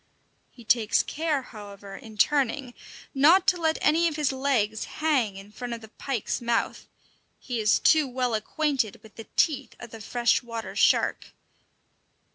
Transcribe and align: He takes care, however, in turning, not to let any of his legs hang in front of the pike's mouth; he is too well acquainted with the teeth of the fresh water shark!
He 0.49 0.63
takes 0.65 1.03
care, 1.03 1.43
however, 1.43 1.95
in 1.95 2.17
turning, 2.17 2.73
not 3.13 3.45
to 3.49 3.61
let 3.61 3.77
any 3.81 4.07
of 4.07 4.15
his 4.15 4.31
legs 4.31 4.85
hang 4.85 5.35
in 5.37 5.51
front 5.51 5.73
of 5.73 5.81
the 5.81 5.89
pike's 5.89 6.41
mouth; 6.41 6.87
he 7.39 7.59
is 7.59 7.77
too 7.77 8.07
well 8.07 8.33
acquainted 8.33 8.99
with 9.03 9.15
the 9.15 9.27
teeth 9.35 9.75
of 9.79 9.91
the 9.91 10.01
fresh 10.01 10.41
water 10.41 10.75
shark! 10.75 11.27